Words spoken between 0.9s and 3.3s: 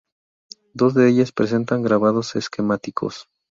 de ellas presentan grabados esquemáticos.